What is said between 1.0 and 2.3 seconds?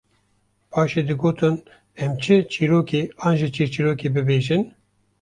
digotin: Em